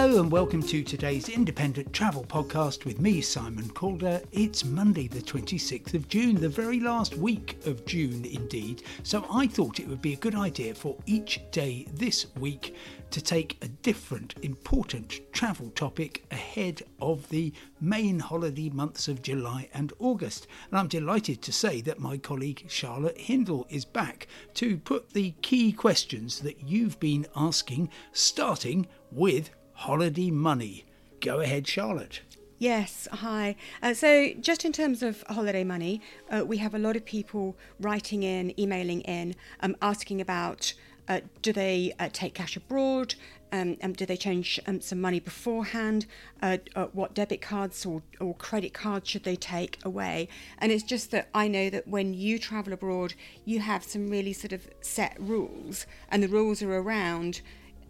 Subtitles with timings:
[0.00, 4.22] Hello and welcome to today's independent travel podcast with me, Simon Calder.
[4.32, 8.82] It's Monday, the 26th of June, the very last week of June indeed.
[9.02, 12.74] So I thought it would be a good idea for each day this week
[13.10, 19.68] to take a different important travel topic ahead of the main holiday months of July
[19.74, 20.46] and August.
[20.70, 25.32] And I'm delighted to say that my colleague Charlotte Hindle is back to put the
[25.42, 30.84] key questions that you've been asking, starting with holiday money.
[31.20, 32.20] Go ahead, Charlotte.
[32.58, 33.56] Yes, hi.
[33.82, 37.56] Uh, so, just in terms of holiday money, uh, we have a lot of people
[37.80, 40.74] writing in, emailing in, um, asking about
[41.08, 43.14] uh, do they uh, take cash abroad?
[43.52, 46.04] Um, um, do they change um, some money beforehand?
[46.42, 50.28] Uh, uh, what debit cards or, or credit cards should they take away?
[50.58, 53.14] And it's just that I know that when you travel abroad,
[53.46, 57.40] you have some really sort of set rules, and the rules are around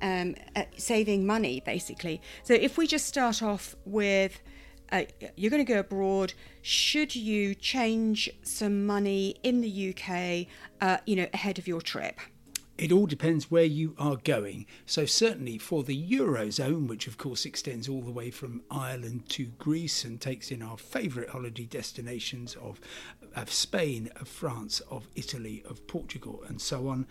[0.03, 2.21] um, uh, saving money, basically.
[2.43, 4.41] So if we just start off with
[4.93, 5.05] uh,
[5.37, 6.35] you're going to go abroad.
[6.63, 10.47] Should you change some money in the UK,
[10.81, 12.19] uh, you know, ahead of your trip?
[12.77, 14.65] It all depends where you are going.
[14.87, 19.47] So, certainly for the Eurozone, which of course extends all the way from Ireland to
[19.59, 22.81] Greece and takes in our favourite holiday destinations of,
[23.37, 27.07] of Spain, of France, of Italy, of Portugal, and so on,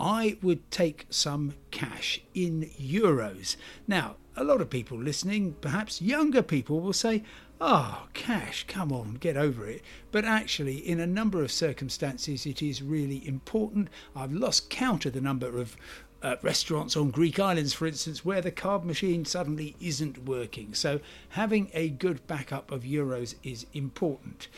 [0.00, 3.56] I would take some cash in euros.
[3.86, 7.24] Now, a lot of people listening, perhaps younger people, will say,
[7.60, 9.82] Oh, cash, come on, get over it.
[10.12, 13.88] But actually, in a number of circumstances, it is really important.
[14.14, 15.76] I've lost count of the number of
[16.22, 20.74] uh, restaurants on Greek islands, for instance, where the card machine suddenly isn't working.
[20.74, 24.48] So, having a good backup of euros is important.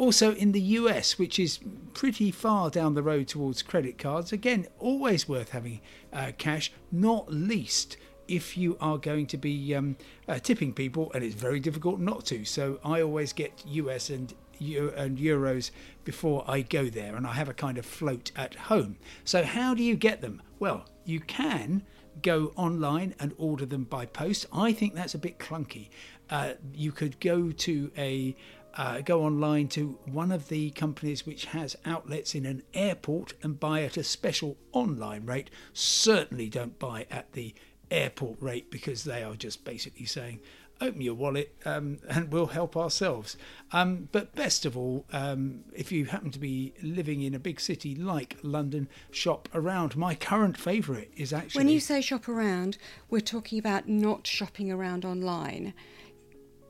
[0.00, 1.60] Also, in the US, which is
[1.92, 7.30] pretty far down the road towards credit cards, again, always worth having uh, cash, not
[7.30, 12.00] least if you are going to be um, uh, tipping people, and it's very difficult
[12.00, 12.46] not to.
[12.46, 15.70] So I always get US and and euros
[16.04, 18.96] before I go there, and I have a kind of float at home.
[19.24, 20.40] So how do you get them?
[20.58, 21.82] Well, you can
[22.22, 24.46] go online and order them by post.
[24.50, 25.88] I think that's a bit clunky.
[26.30, 28.36] Uh, you could go to a
[28.76, 33.60] uh, go online to one of the companies which has outlets in an airport and
[33.60, 35.50] buy at a special online rate.
[35.72, 37.54] Certainly don't buy at the
[37.90, 40.40] airport rate because they are just basically saying,
[40.80, 43.36] open your wallet um, and we'll help ourselves.
[43.72, 47.60] Um, but best of all, um, if you happen to be living in a big
[47.60, 49.96] city like London, shop around.
[49.96, 51.60] My current favourite is actually.
[51.60, 52.78] When you say shop around,
[53.08, 55.74] we're talking about not shopping around online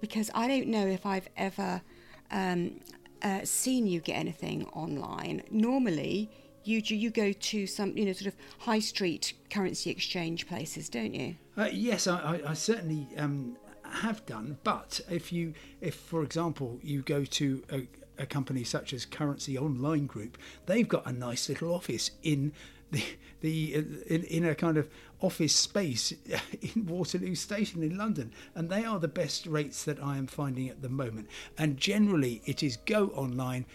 [0.01, 1.83] because I don't know if I've ever
[2.31, 2.81] um,
[3.23, 5.43] uh, seen you get anything online.
[5.51, 6.31] Normally,
[6.65, 11.15] you you go to some you know sort of high street currency exchange places, don't
[11.15, 11.37] you?
[11.57, 14.59] Uh, yes, I, I certainly um, have done.
[14.65, 19.59] But if you, if for example, you go to a, a company such as Currency
[19.59, 22.53] Online Group, they've got a nice little office in
[22.91, 23.03] the
[23.41, 24.89] the in, in, a kind of
[25.21, 26.13] office space
[26.75, 30.69] in Waterloo Station in London, and they are the best rates that I am finding
[30.69, 31.29] at the moment.
[31.59, 33.67] And generally, it is go online,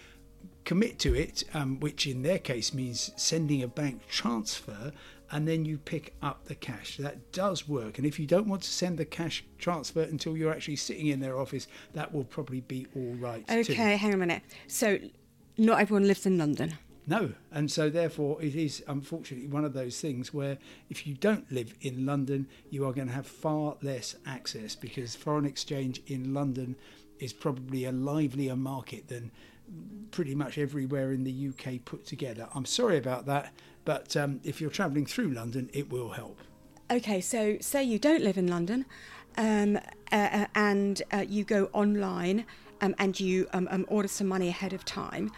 [0.64, 4.92] commit to it, um, which in their case means sending a bank transfer.
[5.32, 6.98] And then you pick up the cash.
[6.98, 7.98] That does work.
[7.98, 11.18] And if you don't want to send the cash transfer until you're actually sitting in
[11.18, 13.44] their office, that will probably be all right.
[13.50, 13.74] Okay, too.
[13.74, 14.42] hang on a minute.
[14.68, 15.00] So,
[15.58, 16.78] not everyone lives in London.
[17.06, 20.58] No, and so therefore it is unfortunately one of those things where
[20.90, 25.14] if you don't live in London, you are going to have far less access because
[25.14, 26.74] foreign exchange in London
[27.20, 29.30] is probably a livelier market than
[30.10, 32.48] pretty much everywhere in the UK put together.
[32.54, 33.52] I'm sorry about that,
[33.84, 36.38] but um, if you're travelling through London, it will help.
[36.90, 38.84] Okay, so say you don't live in London
[39.36, 39.76] um,
[40.12, 42.46] uh, uh and uh, you go online
[42.80, 45.30] um, and you um, um, order some money ahead of time.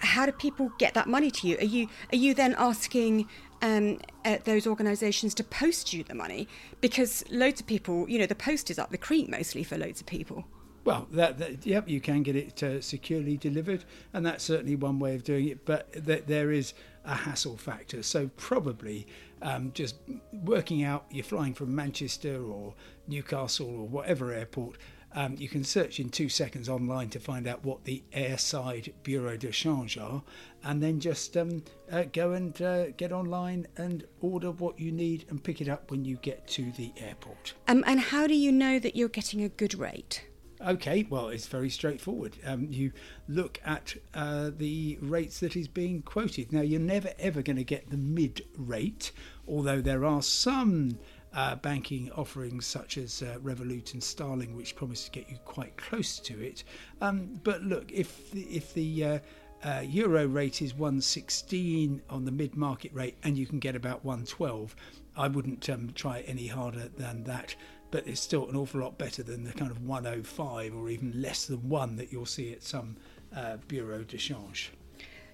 [0.00, 1.56] How do people get that money to you?
[1.58, 3.28] Are you are you then asking
[3.62, 6.48] um, uh, those organisations to post you the money?
[6.80, 10.00] Because loads of people, you know, the post is up the creek mostly for loads
[10.00, 10.44] of people.
[10.84, 14.98] Well, that, that yep, you can get it uh, securely delivered, and that's certainly one
[14.98, 15.64] way of doing it.
[15.64, 16.74] But th- there is
[17.06, 19.06] a hassle factor, so probably
[19.40, 19.96] um, just
[20.44, 22.74] working out you're flying from Manchester or
[23.08, 24.76] Newcastle or whatever airport
[25.14, 29.36] um, you can search in two seconds online to find out what the airside bureau
[29.36, 30.22] de change are,
[30.64, 35.26] and then just um, uh, go and uh, get online and order what you need
[35.28, 37.54] and pick it up when you get to the airport.
[37.68, 40.24] Um, and how do you know that you're getting a good rate?
[40.66, 42.38] Okay, well, it's very straightforward.
[42.46, 42.92] Um, you
[43.28, 46.52] look at uh, the rates that is being quoted.
[46.52, 49.12] Now, you're never ever going to get the mid rate,
[49.46, 50.98] although there are some
[51.34, 55.76] uh, banking offerings such as uh, Revolut and Starling, which promise to get you quite
[55.76, 56.64] close to it.
[57.00, 59.18] Um, but look, if the, if the uh,
[59.64, 64.04] uh, euro rate is 116 on the mid market rate and you can get about
[64.04, 64.76] 112,
[65.16, 67.54] I wouldn't um, try any harder than that.
[67.90, 71.46] But it's still an awful lot better than the kind of 105 or even less
[71.46, 72.96] than one that you'll see at some
[73.34, 74.72] uh, bureau de change.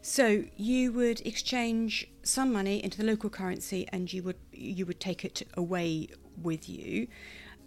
[0.03, 5.01] So you would exchange some money into the local currency, and you would you would
[5.01, 6.09] take it away
[6.43, 7.07] with you.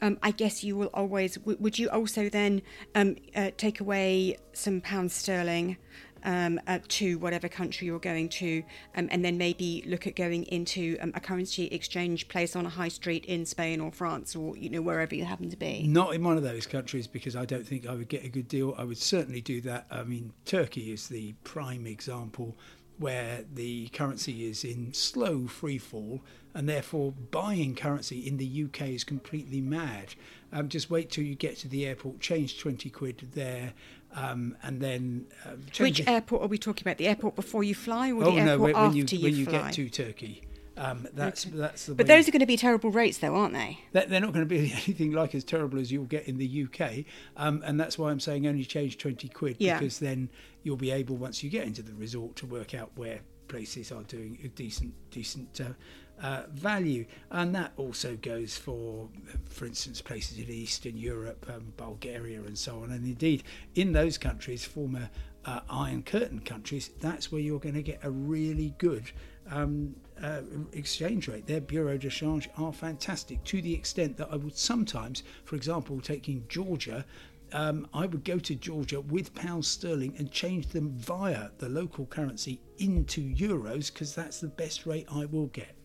[0.01, 1.37] Um, I guess you will always.
[1.39, 2.61] would you also then
[2.95, 5.77] um, uh, take away some pounds sterling
[6.23, 8.63] um, uh, to whatever country you're going to,
[8.95, 12.69] um, and then maybe look at going into um, a currency exchange place on a
[12.69, 15.83] high street in Spain or France or you know wherever you happen to be.
[15.87, 18.47] Not in one of those countries because I don't think I would get a good
[18.47, 18.75] deal.
[18.77, 19.85] I would certainly do that.
[19.91, 22.55] I mean, Turkey is the prime example
[22.99, 26.21] where the currency is in slow free fall
[26.53, 30.15] and therefore buying currency in the UK is completely mad.
[30.51, 33.73] Um, just wait till you get to the airport, change 20 quid there,
[34.13, 35.27] um, and then.
[35.45, 36.97] Um, Which airport are we talking about?
[36.97, 39.35] The airport before you fly or oh, the airport no, when, after you, you, when
[39.35, 39.61] you fly?
[39.61, 40.41] get to Turkey.
[40.75, 41.55] Um, that's okay.
[41.55, 41.95] that's the.
[41.95, 43.79] But those are going to be terrible rates, though, aren't they?
[43.91, 46.65] They're, they're not going to be anything like as terrible as you'll get in the
[46.65, 47.05] UK,
[47.37, 49.77] um, and that's why I'm saying only change twenty quid yeah.
[49.77, 50.29] because then
[50.63, 54.03] you'll be able once you get into the resort to work out where places are
[54.03, 55.73] doing a decent decent uh,
[56.21, 59.09] uh, value, and that also goes for,
[59.49, 62.91] for instance, places in Eastern Europe, um, Bulgaria, and so on.
[62.91, 63.43] And indeed,
[63.75, 65.09] in those countries, former
[65.45, 69.11] uh, Iron Curtain countries, that's where you're going to get a really good
[69.49, 71.47] um, uh, exchange rate.
[71.47, 75.99] Their bureau de change are fantastic to the extent that I would sometimes, for example,
[75.99, 77.05] taking Georgia.
[77.51, 82.05] Um, I would go to Georgia with pounds sterling and change them via the local
[82.07, 85.75] currency into euros because that's the best rate I will get.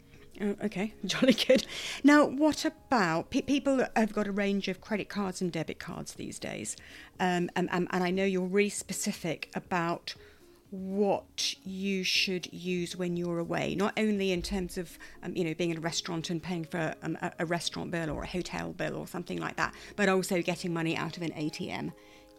[0.40, 1.66] Oh, okay, jolly good.
[2.04, 6.14] Now, what about pe- people have got a range of credit cards and debit cards
[6.14, 6.76] these days?
[7.18, 10.14] Um, and, and, and I know you're really specific about
[10.70, 15.54] what you should use when you're away, not only in terms of um, you know
[15.54, 18.72] being in a restaurant and paying for um, a, a, restaurant bill or a hotel
[18.72, 21.92] bill or something like that, but also getting money out of an ATM.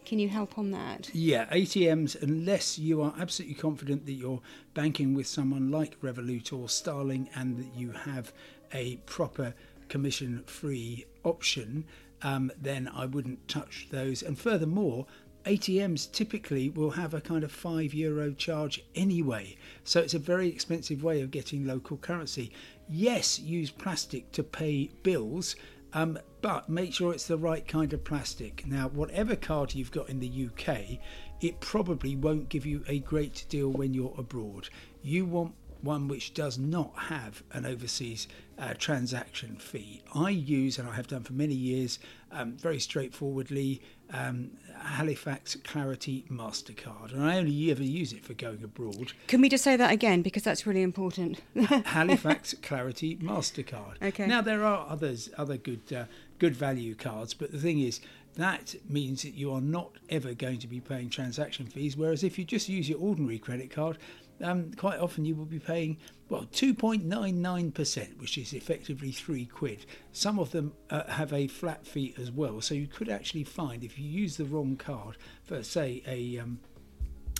[0.09, 1.11] Can you help on that?
[1.13, 4.41] Yeah, ATMs, unless you are absolutely confident that you're
[4.73, 8.33] banking with someone like Revolut or Starling and that you have
[8.73, 9.53] a proper
[9.87, 11.85] commission free option,
[12.23, 14.23] um, then I wouldn't touch those.
[14.23, 15.05] And furthermore,
[15.45, 20.49] ATMs typically will have a kind of five euro charge anyway, so it's a very
[20.49, 22.51] expensive way of getting local currency.
[22.89, 25.55] Yes, use plastic to pay bills,
[25.93, 28.65] um, but make sure it's the right kind of plastic.
[28.65, 30.99] Now, whatever card you've got in the UK,
[31.41, 34.69] it probably won't give you a great deal when you're abroad.
[35.01, 38.27] You want one which does not have an overseas
[38.57, 40.01] uh, transaction fee.
[40.13, 41.99] I use, and I have done for many years,
[42.31, 44.51] um, very straightforwardly, um,
[44.81, 47.13] Halifax Clarity MasterCard.
[47.13, 49.13] And I only ever use it for going abroad.
[49.27, 50.21] Can we just say that again?
[50.21, 51.41] Because that's really important.
[51.85, 54.01] Halifax Clarity MasterCard.
[54.01, 54.25] Okay.
[54.25, 56.05] Now, there are others, other good, uh,
[56.39, 57.99] good value cards, but the thing is,
[58.35, 61.97] that means that you are not ever going to be paying transaction fees.
[61.97, 63.97] Whereas if you just use your ordinary credit card,
[64.41, 65.97] um, quite often you will be paying
[66.29, 69.85] well 2.99%, which is effectively three quid.
[70.11, 73.83] Some of them uh, have a flat fee as well, so you could actually find
[73.83, 76.59] if you use the wrong card for say a um,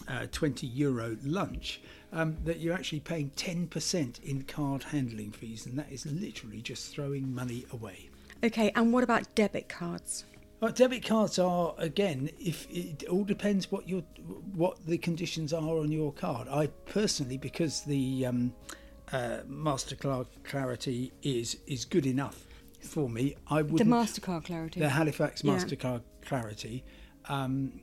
[0.08, 5.78] uh, 20 euro lunch, um, that you're actually paying 10% in card handling fees, and
[5.78, 8.10] that is literally just throwing money away.
[8.44, 10.26] Okay, and what about debit cards?
[10.68, 12.30] Debit cards are again.
[12.38, 14.02] If it all depends what your
[14.54, 16.48] what the conditions are on your card.
[16.50, 18.54] I personally, because the um,
[19.14, 22.46] uh, Mastercard Clarity is is good enough
[22.82, 23.36] for me.
[23.48, 26.28] I would the Mastercard Clarity, the Halifax Mastercard yeah.
[26.28, 26.84] Clarity.
[27.26, 27.82] Um,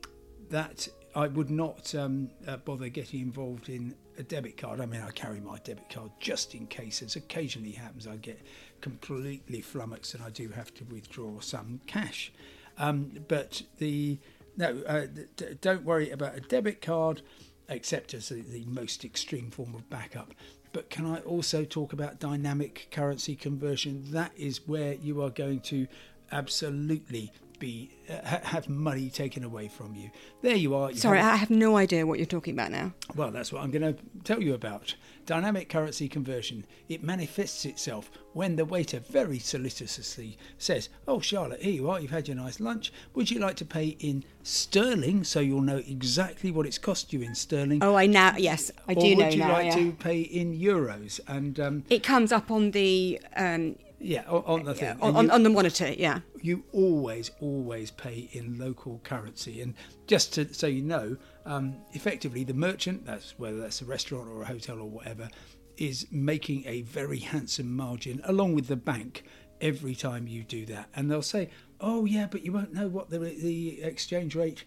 [0.50, 4.80] that I would not um, uh, bother getting involved in a debit card.
[4.80, 8.40] I mean, I carry my debit card just in case, as occasionally happens, I get
[8.80, 12.32] completely flummoxed and I do have to withdraw some cash.
[12.78, 14.18] Um, but the
[14.56, 15.06] no, uh,
[15.36, 17.22] d- don't worry about a debit card,
[17.68, 20.34] except as the, the most extreme form of backup.
[20.72, 24.04] But can I also talk about dynamic currency conversion?
[24.12, 25.86] That is where you are going to
[26.32, 30.10] absolutely be uh, have money taken away from you.
[30.42, 30.90] There you are.
[30.90, 32.92] You Sorry, have, I have no idea what you're talking about now.
[33.14, 34.94] Well, that's what I'm going to tell you about.
[35.24, 36.66] Dynamic currency conversion.
[36.88, 42.00] It manifests itself when the waiter very solicitously says, "Oh, Charlotte, here you are.
[42.00, 42.92] You've had your nice lunch.
[43.14, 47.22] Would you like to pay in sterling so you'll know exactly what it's cost you
[47.22, 49.24] in sterling?" Oh, I now yes, I do know now.
[49.24, 49.74] Would you like yeah.
[49.74, 51.20] to pay in euros?
[51.26, 53.20] And um, it comes up on the.
[53.36, 54.96] Um, Yeah, on, the thing.
[55.00, 55.90] on, on, you- on the monitor.
[55.92, 56.20] Yeah.
[56.42, 59.60] you always, always pay in local currency.
[59.62, 59.74] And
[60.06, 64.42] just to, so you know, um, effectively, the merchant, that's whether that's a restaurant or
[64.42, 65.28] a hotel or whatever,
[65.76, 69.24] is making a very handsome margin along with the bank
[69.60, 70.88] every time you do that.
[70.94, 71.50] And they'll say,
[71.80, 74.64] "Oh yeah, but you won't know what the the exchange rate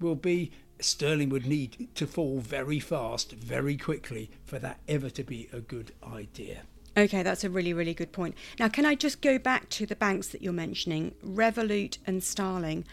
[0.00, 5.22] will be." Sterling would need to fall very fast, very quickly for that ever to
[5.22, 6.62] be a good idea.
[6.96, 8.34] Okay, that's a really, really good point.
[8.58, 12.84] Now, can I just go back to the banks that you're mentioning, Revolut and Starling?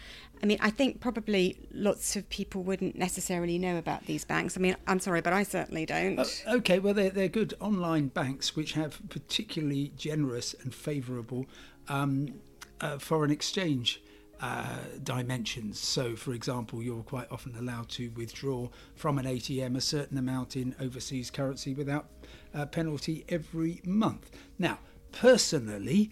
[0.41, 4.56] I mean, I think probably lots of people wouldn't necessarily know about these banks.
[4.56, 6.18] I mean, I'm sorry, but I certainly don't.
[6.18, 11.46] Uh, okay, well, they're, they're good online banks which have particularly generous and favourable
[11.89, 12.36] um,
[12.79, 14.01] uh, foreign exchange
[14.41, 15.79] uh, dimensions.
[15.79, 20.55] So, for example, you're quite often allowed to withdraw from an ATM a certain amount
[20.55, 22.08] in overseas currency without
[22.53, 24.31] uh, penalty every month.
[24.58, 24.79] Now,
[25.12, 26.12] personally,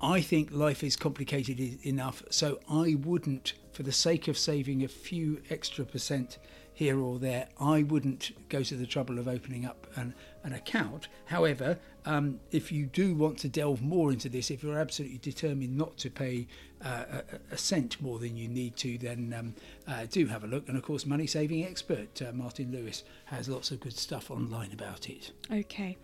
[0.00, 4.88] I think life is complicated enough, so I wouldn't, for the sake of saving a
[4.88, 6.38] few extra percent
[6.74, 11.08] here or there, I wouldn't go to the trouble of opening up an, an account.
[11.26, 15.76] However, um, if you do want to delve more into this, if you're absolutely determined
[15.76, 16.46] not to pay
[16.84, 17.04] uh,
[17.50, 19.54] a, a cent more than you need to, then um,
[19.86, 20.68] uh, do have a look.
[20.68, 24.72] And of course, money saving expert uh, Martin Lewis has lots of good stuff online
[24.72, 25.30] about it.
[25.52, 25.96] Okay,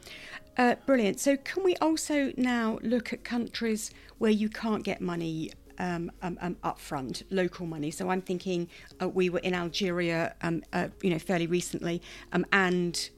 [0.57, 1.19] uh, brilliant.
[1.19, 6.39] So, can we also now look at countries where you can't get money um, um,
[6.41, 7.91] um, upfront, local money?
[7.91, 8.69] So, I'm thinking
[9.01, 13.11] uh, we were in Algeria, um, uh, you know, fairly recently, um, and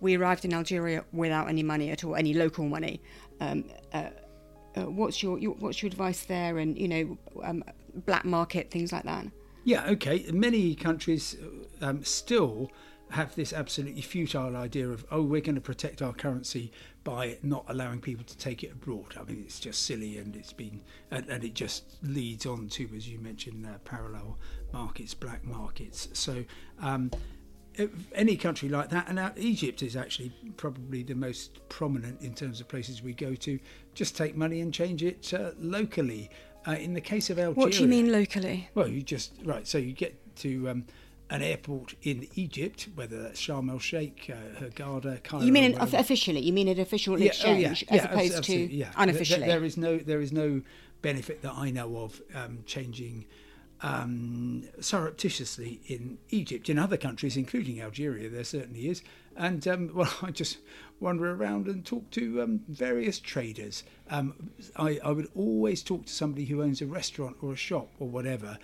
[0.00, 3.00] we arrived in Algeria without any money at all, any local money.
[3.40, 3.56] Uh,
[3.92, 4.10] uh,
[4.82, 6.58] what's your, your what's your advice there?
[6.58, 7.18] And you know,
[8.06, 9.26] black market things like that.
[9.64, 10.24] Yeah, okay.
[10.32, 11.36] Many countries
[12.02, 12.70] still
[13.10, 16.72] have this absolutely futile idea of, oh, we're going to protect our currency
[17.04, 19.14] by not allowing people to take it abroad.
[19.18, 22.88] I mean, it's just silly and it's been, and, and it just leads on to,
[22.94, 24.38] as you mentioned, uh, parallel
[24.72, 26.08] markets, black markets.
[26.12, 26.44] So,
[26.80, 27.10] um,
[28.12, 32.60] any country like that, and now Egypt is actually probably the most prominent in terms
[32.60, 33.58] of places we go to,
[33.94, 36.30] just take money and change it uh, locally.
[36.66, 38.68] Uh, in the case of Algeria, What do you mean locally?
[38.74, 39.66] well, you just right.
[39.66, 40.86] So you get to um,
[41.30, 45.44] an airport in Egypt, whether that's Sharm el Sheikh, uh, Hurghada, Cairo.
[45.44, 46.40] You mean an, officially?
[46.40, 48.66] You mean an official Yeah, oh, exchange yeah, as yeah, opposed to yeah.
[48.66, 49.46] There- there- unofficially?
[49.46, 50.62] there is no there is no
[51.02, 53.26] benefit that I know of um, changing
[53.80, 56.68] um, surreptitiously in Egypt.
[56.68, 59.02] In other countries, including Algeria, there certainly is.
[59.36, 60.58] And um, well, I just
[61.00, 63.84] wander around and talk to um, various traders.
[64.10, 67.88] Um, I, I would always talk to somebody who owns a restaurant or a shop
[68.00, 68.58] or whatever,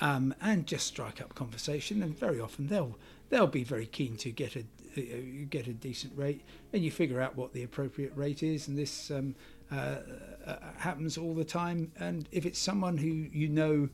[0.00, 2.02] um, and just strike up conversation.
[2.02, 4.64] And very often they'll they'll be very keen to get a
[4.96, 8.68] uh, get a decent rate, and you figure out what the appropriate rate is.
[8.68, 9.34] And this um,
[9.70, 9.96] uh,
[10.46, 11.92] uh, happens all the time.
[11.98, 13.88] And if it's someone who you know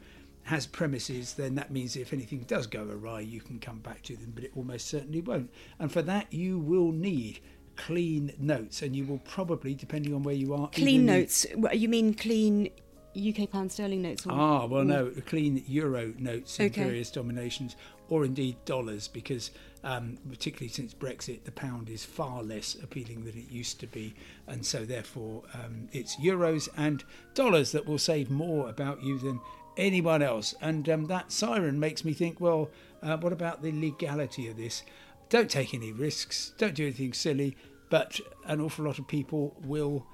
[0.45, 4.17] has premises, then that means if anything does go awry, you can come back to
[4.17, 5.51] them, but it almost certainly won't.
[5.79, 7.41] And for that, you will need
[7.77, 11.47] clean notes, and you will probably, depending on where you are, clean notes.
[11.73, 12.71] You mean clean
[13.16, 14.26] UK pound sterling notes?
[14.26, 16.83] Or, Ah, well, or- no, clean euro notes in Okay.
[16.85, 17.76] various denominations,
[18.09, 19.50] or indeed dollars, because
[19.83, 24.14] um, particularly since Brexit, the pound is far less appealing than it used to be,
[24.47, 27.04] and so therefore um, it's euros and
[27.35, 29.40] dollars that will save more about you than
[29.76, 30.54] anyone else.
[30.62, 32.71] And um, that siren makes me think, well,
[33.02, 34.83] uh, what about the legality of this?
[35.28, 37.54] Don't take any risks, don't do anything silly,
[37.90, 40.06] but an awful lot of people will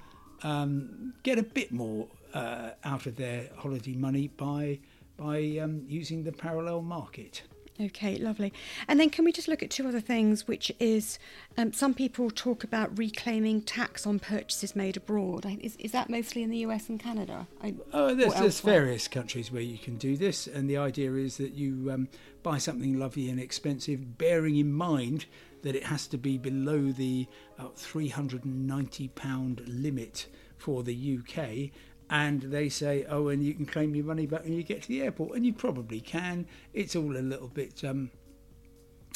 [0.43, 4.79] um, get a bit more uh, out of their holiday money by
[5.17, 7.43] by um, using the parallel market.
[7.79, 8.53] Okay, lovely.
[8.87, 11.17] And then can we just look at two other things, which is
[11.57, 15.45] um, some people talk about reclaiming tax on purchases made abroad.
[15.61, 17.47] Is, is that mostly in the US and Canada?
[17.63, 21.37] I, Oh, there's, there's various countries where you can do this, and the idea is
[21.37, 22.07] that you um,
[22.43, 25.25] buy something lovely and expensive, bearing in mind
[25.63, 31.71] that it has to be below the uh, 390 pound limit for the UK.
[32.11, 34.87] And they say, oh, and you can claim your money back when you get to
[34.87, 36.45] the airport, and you probably can.
[36.73, 38.11] It's all a little bit um,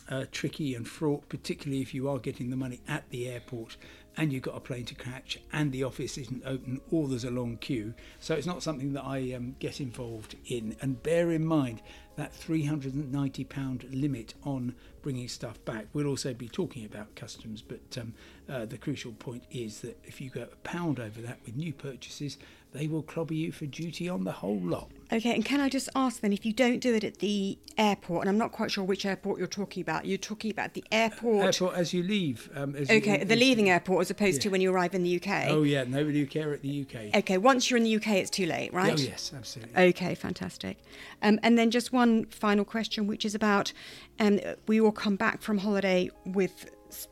[0.09, 3.77] uh, tricky and fraught, particularly if you are getting the money at the airport
[4.17, 7.31] and you've got a plane to catch and the office isn't open or there's a
[7.31, 7.93] long queue.
[8.19, 10.75] So it's not something that I um, get involved in.
[10.81, 11.81] And bear in mind
[12.15, 15.86] that £390 limit on bringing stuff back.
[15.93, 18.13] We'll also be talking about customs, but um,
[18.50, 21.74] uh, the crucial point is that if you go a pound over that with new
[21.74, 22.38] purchases,
[22.75, 24.91] they will clobber you for duty on the whole lot.
[25.13, 28.24] Okay, and can I just ask then, if you don't do it at the airport,
[28.24, 31.45] and I'm not quite sure which airport you're talking about, you're talking about the airport.
[31.45, 32.50] Airport as you leave.
[32.53, 35.15] Um, as okay, you, the leaving airport as opposed to when you arrive in the
[35.15, 35.45] UK.
[35.48, 37.15] Oh yeah, nobody will care at the UK.
[37.15, 38.93] Okay, once you're in the UK, it's too late, right?
[38.93, 39.81] Oh yes, absolutely.
[39.89, 40.77] Okay, fantastic.
[41.22, 43.74] Um, and then just one final question, which is about
[44.19, 46.69] um, we all come back from holiday with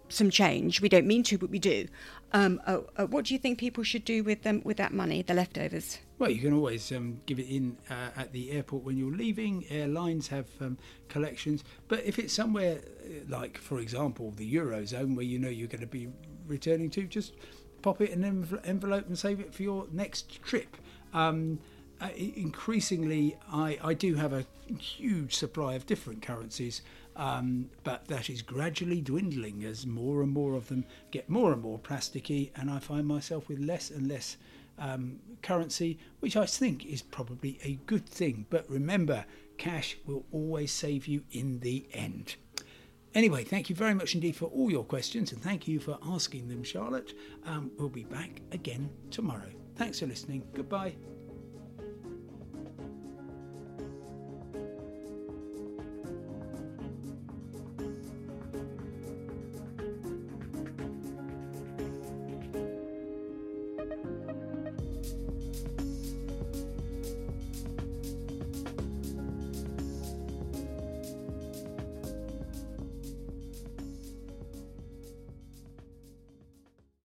[0.09, 0.81] some change.
[0.81, 1.87] We don't mean to, but we do.
[2.31, 5.21] Um, uh, uh, what do you think people should do with them with that money,
[5.21, 5.99] the leftovers?
[6.17, 9.65] Well, you can always um, give it in uh, at the airport when you're leaving.
[9.69, 10.77] Airlines have um,
[11.09, 15.67] collections, but if it's somewhere uh, like, for example, the eurozone, where you know you're
[15.67, 16.07] going to be
[16.47, 17.33] returning to, just
[17.81, 20.77] pop it in an env- envelope and save it for your next trip.
[21.13, 21.59] Um,
[22.11, 24.45] increasingly, I, I do have a
[24.79, 26.81] huge supply of different currencies,
[27.15, 31.61] um, but that is gradually dwindling as more and more of them get more and
[31.61, 34.37] more plasticky, and I find myself with less and less
[34.79, 38.45] um, currency, which I think is probably a good thing.
[38.49, 39.25] But remember,
[39.57, 42.35] cash will always save you in the end.
[43.13, 46.47] Anyway, thank you very much indeed for all your questions and thank you for asking
[46.47, 47.13] them, Charlotte.
[47.45, 49.51] Um, we'll be back again tomorrow.
[49.75, 50.43] Thanks for listening.
[50.53, 50.95] Goodbye.